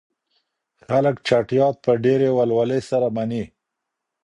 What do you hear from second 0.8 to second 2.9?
خلګ چټیات په ډیرې ولولې